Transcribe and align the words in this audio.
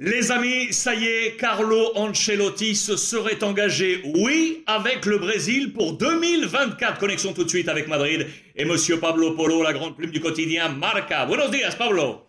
Les 0.00 0.30
amis, 0.30 0.72
ça 0.72 0.94
y 0.94 1.08
est, 1.08 1.36
Carlo 1.36 1.90
Ancelotti 1.96 2.76
se 2.76 2.96
serait 2.96 3.42
engagé, 3.42 4.00
oui, 4.04 4.62
avec 4.68 5.04
le 5.06 5.18
Brésil 5.18 5.72
pour 5.72 5.94
2024. 5.94 7.00
Connexion 7.00 7.34
tout 7.34 7.42
de 7.42 7.48
suite 7.48 7.68
avec 7.68 7.88
Madrid 7.88 8.30
et 8.54 8.64
Monsieur 8.64 9.00
Pablo 9.00 9.34
Polo, 9.34 9.60
la 9.60 9.72
grande 9.72 9.96
plume 9.96 10.12
du 10.12 10.20
quotidien 10.20 10.68
Marca. 10.68 11.26
Buenos 11.26 11.50
días, 11.50 11.74
Pablo. 11.76 12.24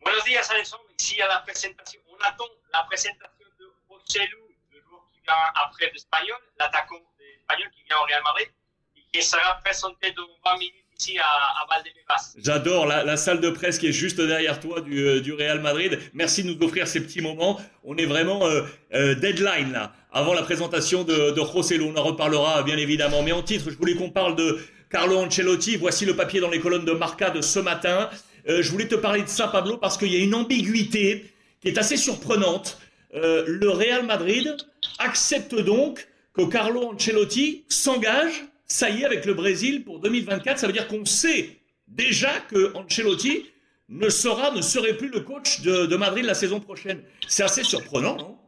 Buenos 0.00 0.24
días, 0.26 0.46
Alexandre. 0.52 0.84
Ici 0.96 1.20
à 1.20 1.26
la 1.26 1.38
présentation. 1.40 2.00
On 2.06 2.24
attend 2.24 2.46
la 2.72 2.84
présentation 2.84 3.46
de 3.58 3.66
Rossellou, 3.88 4.46
le 4.70 4.80
joueur 4.88 5.04
qui 5.12 5.20
vient 5.20 5.34
après 5.56 5.90
d'Espagnol, 5.90 6.38
l'attaquant 6.60 7.02
espagnol 7.18 7.68
qui 7.74 7.82
vient 7.82 7.98
au 7.98 8.04
Real 8.04 8.22
Madrid, 8.22 8.48
et 8.96 9.00
qui 9.12 9.24
sera 9.24 9.58
présenté 9.64 10.12
dans 10.12 10.28
20 10.44 10.58
minutes 10.58 10.87
à, 11.18 11.62
à 11.62 11.66
Valdebebas. 11.70 12.34
J'adore 12.42 12.86
la, 12.86 13.16
salle 13.16 13.40
de 13.40 13.50
presse 13.50 13.78
qui 13.78 13.86
est 13.86 13.92
juste 13.92 14.20
derrière 14.20 14.58
toi 14.58 14.80
du, 14.80 14.98
euh, 14.98 15.20
du 15.20 15.32
Real 15.32 15.60
Madrid. 15.60 15.98
Merci 16.12 16.42
de 16.42 16.48
nous 16.48 16.66
offrir 16.66 16.88
ces 16.88 17.00
petits 17.00 17.20
moments. 17.20 17.60
On 17.84 17.96
est 17.96 18.06
vraiment 18.06 18.46
euh, 18.46 18.62
euh, 18.94 19.14
deadline 19.14 19.72
là, 19.72 19.92
avant 20.12 20.34
la 20.34 20.42
présentation 20.42 21.04
de, 21.04 21.30
de 21.30 21.40
José 21.52 21.80
On 21.80 21.96
en 21.96 22.02
reparlera 22.02 22.62
bien 22.64 22.76
évidemment. 22.76 23.22
Mais 23.22 23.32
en 23.32 23.42
titre, 23.42 23.70
je 23.70 23.76
voulais 23.76 23.94
qu'on 23.94 24.10
parle 24.10 24.34
de 24.34 24.58
Carlo 24.90 25.18
Ancelotti. 25.18 25.76
Voici 25.76 26.04
le 26.04 26.16
papier 26.16 26.40
dans 26.40 26.50
les 26.50 26.60
colonnes 26.60 26.84
de 26.84 26.92
Marca 26.92 27.30
de 27.30 27.42
ce 27.42 27.60
matin. 27.60 28.10
Je 28.46 28.70
voulais 28.70 28.88
te 28.88 28.94
parler 28.94 29.22
de 29.22 29.28
ça, 29.28 29.48
Pablo, 29.48 29.76
parce 29.76 29.98
qu'il 29.98 30.10
y 30.10 30.16
a 30.16 30.20
une 30.20 30.34
ambiguïté 30.34 31.30
qui 31.60 31.68
est 31.68 31.76
assez 31.76 31.98
surprenante. 31.98 32.78
Le 33.12 33.68
Real 33.68 34.06
Madrid 34.06 34.56
accepte 34.98 35.54
donc 35.54 36.08
que 36.32 36.46
Carlo 36.46 36.92
Ancelotti 36.94 37.64
s'engage 37.68 38.46
ça 38.68 38.90
y 38.90 39.02
est, 39.02 39.04
avec 39.06 39.24
le 39.24 39.34
Brésil 39.34 39.84
pour 39.84 39.98
2024, 40.00 40.58
ça 40.58 40.66
veut 40.66 40.72
dire 40.72 40.88
qu'on 40.88 41.04
sait 41.04 41.58
déjà 41.86 42.40
que 42.40 42.74
Ancelotti 42.76 43.50
ne 43.88 44.10
sera, 44.10 44.50
ne 44.50 44.60
serait 44.60 44.96
plus 44.96 45.08
le 45.08 45.20
coach 45.20 45.60
de, 45.60 45.96
Madrid 45.96 46.24
la 46.24 46.34
saison 46.34 46.60
prochaine. 46.60 47.02
C'est 47.26 47.42
assez 47.42 47.64
surprenant, 47.64 48.16
non? 48.16 48.38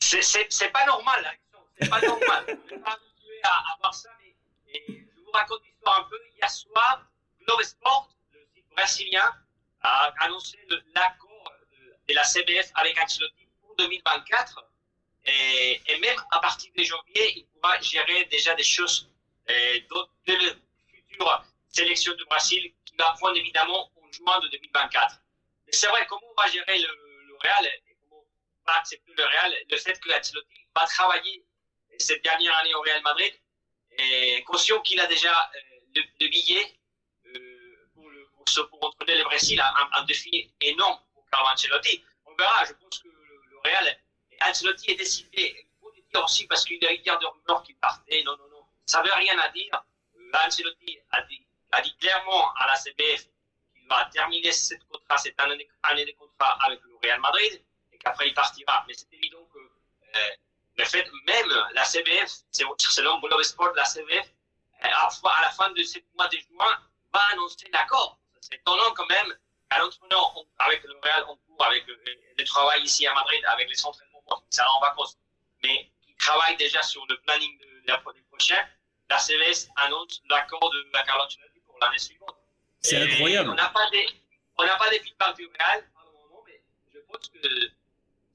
C'est 0.00 0.72
pas 0.72 0.84
normal, 0.86 1.24
hein. 1.24 1.58
c'est 1.80 1.88
pas 1.88 2.00
normal. 2.00 2.44
On 2.48 2.74
n'est 2.74 2.82
pas 2.82 2.92
habitué 2.92 3.40
à, 3.44 3.76
voir 3.80 3.94
ça, 3.94 4.08
mais, 4.20 4.34
je 4.88 5.20
vous 5.24 5.30
raconte 5.32 5.62
l'histoire 5.64 6.00
un 6.00 6.10
peu. 6.10 6.16
Hier 6.36 6.50
soir, 6.50 7.06
Globe 7.46 7.62
Sport, 7.62 8.10
le 8.32 8.40
site 8.54 8.64
brésilien, 8.74 9.32
a 9.82 10.12
annoncé 10.20 10.58
l'accord 10.68 11.52
de, 11.70 12.12
de 12.12 12.14
la 12.14 12.24
CBF 12.24 12.70
avec 12.74 12.98
Ancelotti 13.00 13.46
pour 13.60 13.76
2024. 13.76 14.67
Et, 15.28 15.98
même 16.00 16.16
à 16.30 16.40
partir 16.40 16.72
de 16.76 16.82
janvier, 16.82 17.38
il 17.38 17.46
pourra 17.46 17.80
gérer 17.80 18.24
déjà 18.26 18.54
des 18.54 18.64
choses 18.64 19.10
euh, 19.50 19.80
de 20.26 20.34
la 20.34 20.54
future 20.86 21.44
sélection 21.68 22.14
du 22.14 22.24
Brésil 22.24 22.72
qui 22.84 22.94
va 22.96 23.12
prendre 23.18 23.36
évidemment 23.36 23.90
en 23.96 24.12
juin 24.12 24.40
de 24.40 24.48
2024. 24.48 25.16
Mais 25.66 25.72
c'est 25.72 25.88
vrai, 25.88 26.06
comment 26.08 26.22
on 26.30 26.40
va 26.40 26.48
gérer 26.50 26.78
le, 26.78 26.88
Real 27.40 27.66
et 27.66 27.94
comment 28.00 28.20
on 28.20 28.66
va 28.66 28.78
accepter 28.78 29.12
le 29.16 29.24
Real, 29.24 29.54
le 29.70 29.76
fait 29.76 30.00
que 30.00 30.10
Ancelotti 30.10 30.66
va 30.74 30.86
travailler 30.86 31.44
cette 31.98 32.24
dernière 32.24 32.56
année 32.58 32.74
au 32.74 32.80
Real 32.80 33.00
Madrid, 33.02 33.32
et 33.98 34.42
conscient 34.44 34.80
qu'il 34.80 35.00
a 35.00 35.06
déjà 35.06 35.30
euh, 35.30 35.58
le, 35.94 36.02
le, 36.20 36.28
billet 36.28 36.78
euh, 37.26 37.90
pour, 37.94 38.08
le, 38.08 38.26
pour, 38.34 38.48
ce, 38.48 38.60
pour 38.62 38.84
entraîner 38.84 39.18
le 39.18 39.24
Brésil, 39.24 39.60
un, 39.60 39.88
un, 39.92 40.04
défi 40.04 40.52
énorme 40.60 40.98
pour 41.14 41.24
Carlo 41.30 41.48
Ancelotti. 41.52 42.02
On 42.26 42.34
verra, 42.34 42.64
je 42.64 42.72
pense 42.72 42.98
que 42.98 43.08
le 43.08 43.58
Real 43.64 43.98
Ancelotti 44.48 44.96
décidé. 44.96 45.66
Il 45.66 45.80
faut 45.80 45.90
le 45.90 46.02
dire 46.12 46.24
aussi 46.24 46.46
parce 46.46 46.64
qu'il 46.64 46.82
y 46.82 46.86
a 46.86 46.92
eu 46.92 46.98
de 46.98 47.26
rumeurs 47.26 47.62
qui 47.62 47.74
partaient. 47.74 48.22
Non, 48.24 48.36
non, 48.36 48.48
non. 48.50 48.64
Ça 48.86 49.02
ne 49.02 49.06
veut 49.06 49.14
rien 49.14 49.38
à 49.38 49.48
dire. 49.50 49.84
Ancelotti 50.46 50.98
a 51.10 51.22
dit, 51.22 51.46
a 51.72 51.80
dit 51.80 51.96
clairement 51.96 52.52
à 52.54 52.66
la 52.66 52.76
CBF 52.76 53.26
qu'il 53.74 53.88
va 53.88 54.04
terminer 54.12 54.52
cette 54.52 54.86
contrat, 54.88 55.16
cette 55.18 55.38
année, 55.40 55.68
année 55.84 56.04
de 56.04 56.12
contrat 56.12 56.58
avec 56.64 56.80
le 56.82 56.96
Real 57.02 57.20
Madrid 57.20 57.62
et 57.92 57.98
qu'après 57.98 58.28
il 58.28 58.34
partira. 58.34 58.84
Mais 58.86 58.94
c'est 58.94 59.12
évident 59.12 59.44
que 59.52 59.58
euh, 59.58 60.30
le 60.76 60.84
fait, 60.84 61.08
même 61.26 61.48
la 61.72 61.84
CBF, 61.84 62.30
selon 62.52 63.18
Globe 63.20 63.42
Sport, 63.42 63.72
la 63.74 63.84
CBF, 63.84 64.26
à, 64.80 65.08
à 65.08 65.42
la 65.42 65.50
fin 65.50 65.70
de 65.70 65.82
ce 65.82 65.98
mois 66.14 66.28
de 66.28 66.38
juin, 66.38 66.78
va 67.12 67.20
annoncer 67.32 67.68
l'accord. 67.72 68.18
C'est 68.40 68.54
étonnant 68.56 68.92
quand 68.94 69.06
même 69.08 69.36
qu'à 69.70 69.78
l'entraîneur 69.78 70.34
avec 70.58 70.82
le 70.84 70.94
Real 71.02 71.24
en 71.24 71.36
cours, 71.36 71.64
avec 71.64 71.86
le, 71.86 71.98
le 72.38 72.44
travail 72.44 72.82
ici 72.82 73.06
à 73.06 73.14
Madrid, 73.14 73.42
avec 73.46 73.68
les 73.68 73.76
entraînements 74.28 74.46
ça 74.50 74.64
en 74.76 74.80
vacances, 74.80 75.18
mais 75.62 75.90
qui 76.02 76.14
travaille 76.16 76.56
déjà 76.56 76.82
sur 76.82 77.04
le 77.08 77.16
planning 77.26 77.58
de, 77.58 77.64
de 77.64 77.88
la 77.88 77.98
prochaine, 77.98 78.66
la 79.10 79.18
CVS 79.18 79.68
annonce 79.76 80.22
l'accord 80.28 80.70
de 80.70 80.86
la 80.92 81.02
Carlo 81.02 81.24
Ancelotti 81.24 81.60
pour 81.66 81.76
l'année 81.80 81.98
suivante. 81.98 82.36
C'est 82.80 82.96
incroyable. 82.96 83.50
On 83.50 83.54
n'a 83.54 83.68
pas 83.68 83.88
des, 83.90 84.06
on 84.58 84.64
n'a 84.64 84.76
pas 84.76 84.90
des 84.90 85.00
feedbacks 85.00 85.36
du 85.36 85.46
Real 85.46 85.84
pour 85.92 86.02
le 86.04 86.28
moment, 86.28 86.44
mais 86.46 86.60
je 86.92 86.98
pense 87.00 87.28
que 87.28 87.38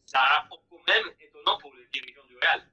ça 0.05 0.19
rapporte 0.19 0.61
quand 0.69 0.81
même 0.87 1.05
étonnant 1.21 1.57
pour 1.59 1.71
le 1.73 1.85
dirigeant 1.93 2.23
du 2.27 2.35
Real. 2.37 2.63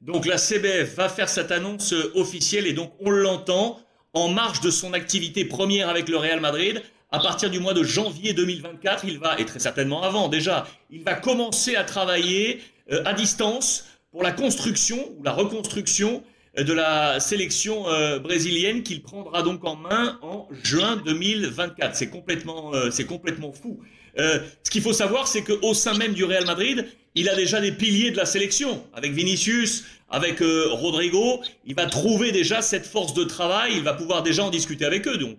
Donc 0.00 0.26
la 0.26 0.36
CBF 0.36 0.94
va 0.94 1.08
faire 1.08 1.28
cette 1.28 1.50
annonce 1.50 1.92
officielle 2.14 2.66
et 2.66 2.72
donc 2.72 2.94
on 3.00 3.10
l'entend 3.10 3.80
en 4.12 4.28
marge 4.28 4.60
de 4.60 4.70
son 4.70 4.92
activité 4.92 5.44
première 5.44 5.88
avec 5.88 6.08
le 6.08 6.16
Real 6.16 6.40
Madrid. 6.40 6.82
À 7.14 7.20
partir 7.20 7.48
du 7.48 7.60
mois 7.60 7.74
de 7.74 7.84
janvier 7.84 8.32
2024, 8.32 9.04
il 9.04 9.20
va, 9.20 9.38
et 9.38 9.44
très 9.44 9.60
certainement 9.60 10.02
avant 10.02 10.28
déjà, 10.28 10.66
il 10.90 11.04
va 11.04 11.14
commencer 11.14 11.76
à 11.76 11.84
travailler 11.84 12.60
euh, 12.90 13.04
à 13.04 13.12
distance 13.12 13.84
pour 14.10 14.24
la 14.24 14.32
construction 14.32 14.98
ou 15.16 15.22
la 15.22 15.30
reconstruction 15.30 16.24
de 16.58 16.72
la 16.72 17.20
sélection 17.20 17.88
euh, 17.88 18.18
brésilienne 18.18 18.82
qu'il 18.82 19.00
prendra 19.00 19.42
donc 19.42 19.64
en 19.64 19.76
main 19.76 20.18
en 20.22 20.48
juin 20.64 20.96
2024. 21.06 21.94
C'est 21.94 22.10
complètement, 22.10 22.74
euh, 22.74 22.90
c'est 22.90 23.06
complètement 23.06 23.52
fou. 23.52 23.78
Euh, 24.18 24.40
ce 24.64 24.70
qu'il 24.72 24.82
faut 24.82 24.92
savoir, 24.92 25.28
c'est 25.28 25.44
qu'au 25.44 25.72
sein 25.72 25.94
même 25.94 26.14
du 26.14 26.24
Real 26.24 26.46
Madrid, 26.46 26.84
il 27.14 27.28
a 27.28 27.36
déjà 27.36 27.60
des 27.60 27.70
piliers 27.70 28.10
de 28.10 28.16
la 28.16 28.26
sélection. 28.26 28.84
Avec 28.92 29.12
Vinicius, 29.12 29.84
avec 30.10 30.42
euh, 30.42 30.66
Rodrigo, 30.72 31.42
il 31.64 31.76
va 31.76 31.86
trouver 31.86 32.32
déjà 32.32 32.60
cette 32.60 32.86
force 32.86 33.14
de 33.14 33.22
travail. 33.22 33.74
Il 33.76 33.84
va 33.84 33.94
pouvoir 33.94 34.24
déjà 34.24 34.42
en 34.42 34.50
discuter 34.50 34.84
avec 34.84 35.06
eux, 35.06 35.16
donc. 35.16 35.38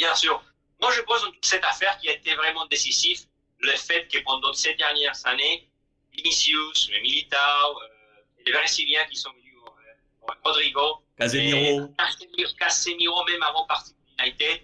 Bien 0.00 0.14
sûr. 0.14 0.42
Moi, 0.80 0.90
je 0.92 1.02
toute 1.02 1.44
cette 1.44 1.62
affaire 1.62 1.98
qui 1.98 2.08
a 2.08 2.12
été 2.12 2.34
vraiment 2.34 2.64
décisif, 2.68 3.20
le 3.58 3.72
fait 3.72 4.08
que 4.08 4.18
pendant 4.20 4.50
ces 4.54 4.72
dernières 4.76 5.26
années, 5.26 5.68
Vinicius, 6.14 6.88
le 6.90 7.00
Militao, 7.02 7.38
euh, 7.38 7.86
les 8.46 8.50
Brésiliens 8.50 9.04
qui 9.10 9.16
sont 9.16 9.30
venus, 9.32 9.56
euh, 9.66 10.32
Rodrigo, 10.42 11.04
Casemiro. 11.18 11.94
Casemiro, 12.58 13.24
même 13.26 13.42
avant 13.42 13.66
partir 13.66 13.92
de 13.94 14.22
United, 14.22 14.62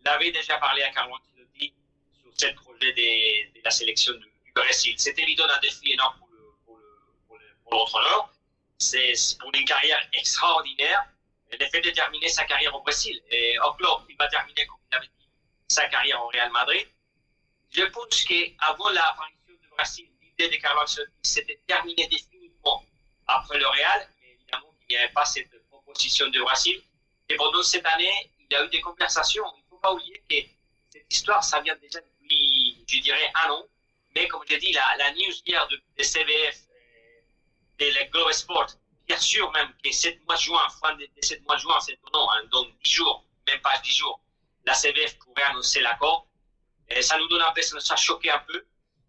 il 0.00 0.08
avait 0.08 0.32
déjà 0.32 0.56
parlé 0.56 0.82
à 0.84 0.90
Carlo 0.90 1.14
Ancelotti 1.16 1.74
sur 2.22 2.32
ce 2.34 2.46
projet 2.54 2.92
de, 2.94 3.58
de 3.58 3.60
la 3.62 3.70
sélection 3.70 4.14
du, 4.14 4.20
du 4.46 4.52
Brésil. 4.54 4.94
C'est 4.96 5.18
évident 5.18 5.44
un 5.54 5.60
défi 5.60 5.92
énorme 5.92 6.16
pour 6.18 6.28
le, 6.30 6.40
pour 6.64 6.76
le, 6.78 6.88
pour 7.26 7.36
le, 7.36 7.44
pour 7.62 7.72
l'entraîneur. 7.74 8.32
C'est 8.78 9.12
pour 9.38 9.50
une 9.54 9.66
carrière 9.66 10.00
extraordinaire. 10.14 11.04
Le 11.50 11.66
fait 11.66 11.80
de 11.82 11.90
terminer 11.90 12.28
sa 12.28 12.44
carrière 12.44 12.74
au 12.74 12.80
Brésil. 12.80 13.22
Et 13.30 13.58
octobre, 13.60 14.06
il 14.08 14.16
va 14.16 14.28
terminer, 14.28 14.66
comme 14.66 14.77
sa 15.68 15.86
carrière 15.88 16.22
au 16.24 16.28
Real 16.28 16.50
Madrid. 16.50 16.86
Je 17.70 17.82
pense 17.84 18.24
qu'avant 18.24 18.88
l'apparition 18.90 19.52
du 19.60 19.68
Brésil, 19.68 20.08
l'idée 20.22 20.48
de 20.48 20.82
Ancelotti 20.82 21.12
s'était 21.22 21.60
terminée 21.66 22.06
définitivement 22.08 22.82
après 23.26 23.58
le 23.58 23.66
Real, 23.66 24.08
mais 24.20 24.30
évidemment 24.32 24.74
il 24.88 24.96
n'y 24.96 24.96
avait 24.96 25.12
pas 25.12 25.26
cette 25.26 25.50
proposition 25.68 26.26
du 26.28 26.40
Brésil. 26.40 26.82
Et 27.28 27.36
pendant 27.36 27.62
cette 27.62 27.84
année, 27.84 28.30
il 28.38 28.46
y 28.50 28.56
a 28.56 28.64
eu 28.64 28.68
des 28.68 28.80
conversations. 28.80 29.44
Il 29.56 29.64
ne 29.64 29.68
faut 29.68 29.76
pas 29.76 29.92
oublier 29.92 30.22
que 30.28 30.36
cette 30.90 31.12
histoire, 31.12 31.44
ça 31.44 31.60
vient 31.60 31.76
déjà 31.76 32.00
depuis, 32.00 32.82
je 32.88 33.00
dirais, 33.00 33.30
un 33.44 33.50
an. 33.50 33.66
Mais 34.14 34.26
comme 34.28 34.42
j'ai 34.48 34.58
dit, 34.58 34.72
la, 34.72 34.96
la 34.96 35.12
news 35.12 35.34
hier 35.44 35.68
de, 35.68 35.82
de 35.98 36.02
CBF, 36.02 36.62
de 37.78 37.86
la 37.90 38.04
Global 38.04 38.32
Sport, 38.32 38.68
bien 39.06 39.18
sûr 39.18 39.50
même 39.52 39.72
que 39.84 39.92
7 39.92 40.24
mois 40.24 40.36
de 40.36 40.40
juin, 40.40 40.68
fin 40.80 40.94
de, 40.94 41.04
de 41.04 41.22
7 41.24 41.42
mois 41.44 41.56
de 41.56 41.60
juin, 41.60 41.78
c'est 41.80 41.92
étonnant, 41.92 42.30
hein, 42.30 42.42
donc 42.50 42.68
10 42.82 42.90
jours, 42.90 43.24
même 43.46 43.60
pas 43.60 43.78
10 43.78 43.92
jours, 43.94 44.20
la 44.68 44.74
CBF 44.74 45.18
pourrait 45.18 45.44
annoncer 45.50 45.80
l'accord. 45.80 46.28
Ça 47.00 47.16
nous 47.18 47.28
donne 47.28 47.42
un 47.42 47.52
peu, 47.52 47.62
ça 47.62 47.74
nous 47.74 47.92
a 47.92 47.96
choqué 47.96 48.30
un 48.30 48.42
peu. 48.46 48.62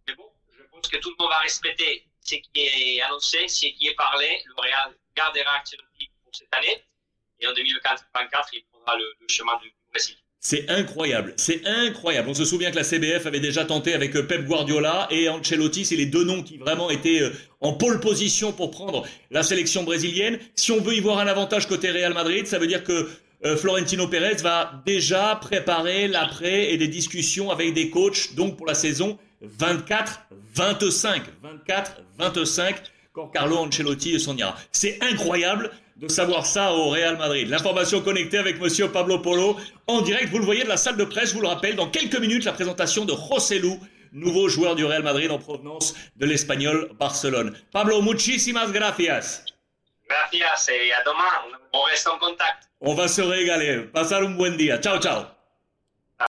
Mais 0.08 0.16
bon, 0.16 0.30
je 0.58 0.64
pense 0.72 0.88
que 0.88 0.98
tout 0.98 1.10
le 1.10 1.16
monde 1.20 1.30
va 1.30 1.40
respecter 1.40 2.06
ce 2.22 2.36
qui 2.36 2.50
est 2.56 3.02
annoncé, 3.02 3.48
ce 3.48 3.68
qui 3.68 3.88
est 3.88 3.96
parlé. 3.96 4.42
Le 4.46 4.54
Real 4.58 4.96
gardera 5.16 5.60
Ancelotti 5.62 6.10
pour 6.24 6.34
cette 6.34 6.54
année. 6.54 6.84
Et 7.42 7.48
en 7.48 7.54
2024, 7.54 8.04
il 8.54 8.64
prendra 8.72 8.98
le, 8.98 9.06
le 9.20 9.28
chemin 9.28 9.58
du 9.62 9.74
Brésil. 9.92 10.16
C'est 10.42 10.70
incroyable, 10.70 11.34
c'est 11.36 11.66
incroyable. 11.66 12.30
On 12.30 12.34
se 12.34 12.46
souvient 12.46 12.72
que 12.72 12.78
la 12.78 12.86
CBF 12.86 13.26
avait 13.26 13.42
déjà 13.42 13.66
tenté 13.66 13.94
avec 13.94 14.16
euh, 14.16 14.26
Pep 14.26 14.46
Guardiola 14.46 15.08
et 15.12 15.28
Ancelotti, 15.28 15.84
c'est 15.84 15.98
les 15.98 16.06
deux 16.06 16.24
noms 16.24 16.44
qui 16.44 16.58
vraiment 16.58 16.90
étaient 16.90 17.22
euh, 17.22 17.34
en 17.60 17.74
pole 17.74 18.00
position 18.00 18.54
pour 18.54 18.72
prendre 18.72 19.06
la 19.32 19.44
sélection 19.44 19.84
brésilienne. 19.84 20.40
Si 20.56 20.72
on 20.72 20.80
veut 20.80 20.94
y 20.94 21.02
voir 21.02 21.20
un 21.20 21.28
avantage 21.28 21.68
côté 21.68 21.92
Real 21.92 22.14
Madrid, 22.14 22.48
ça 22.48 22.58
veut 22.58 22.68
dire 22.68 22.86
que 22.86 23.10
euh, 23.46 23.56
Florentino 23.56 24.08
Pérez 24.08 24.36
va 24.36 24.82
déjà 24.86 25.38
préparer 25.42 26.08
l'après 26.08 26.72
et 26.72 26.78
des 26.78 26.88
discussions 26.88 27.52
avec 27.52 27.74
des 27.74 27.90
coachs 27.90 28.36
donc 28.36 28.58
pour 28.58 28.66
la 28.66 28.74
saison 28.74 29.18
24-25. 29.60 31.22
24-25 32.20 32.76
quand 33.14 33.28
Carlo 33.28 33.58
Ancelotti 33.58 34.20
s'en 34.20 34.36
ira. 34.36 34.56
C'est 34.72 35.00
incroyable 35.02 35.72
de 35.98 36.08
savoir 36.08 36.46
ça 36.46 36.74
au 36.74 36.90
Real 36.90 37.18
Madrid. 37.18 37.50
L'information 37.50 38.02
connectée 38.02 38.38
avec 38.38 38.60
monsieur 38.60 38.90
Pablo 38.90 39.20
Polo 39.20 39.58
en 39.88 40.02
direct, 40.02 40.30
vous 40.30 40.40
le 40.40 40.46
voyez 40.46 40.64
de 40.64 40.70
la 40.70 40.78
salle 40.78 40.98
de 40.98 41.04
presse, 41.04 41.30
je 41.30 41.36
vous 41.36 41.42
le 41.42 41.48
rappelle, 41.48 41.76
dans 41.76 41.90
quelques 41.90 42.20
minutes 42.20 42.46
la 42.46 42.54
présentation 42.54 43.06
de 43.06 43.12
Rossellou 43.12 43.80
nouveau 44.12 44.50
joueur 44.50 44.76
du 44.76 44.86
Real 44.86 45.04
Madrid 45.04 45.30
en 45.32 45.38
provenance 45.38 45.96
de 46.18 46.26
l'Espagnol 46.26 46.90
Barcelone. 47.00 47.54
Pablo, 47.72 48.02
muchísimas 48.02 48.72
gracias. 48.72 49.44
Gracias 50.10 50.70
et 50.70 50.92
à 50.92 51.04
demain. 51.04 51.58
On 51.74 51.84
reste 51.84 52.08
en 52.08 52.18
contact. 52.18 52.64
On 52.82 52.96
va 52.96 53.08
se 53.08 53.22
régaler. 53.22 53.84
Pasar 53.94 54.24
un 54.24 54.36
buen 54.36 54.58
día. 54.58 54.80
Ciao, 54.80 55.00
ciao. 55.00 55.39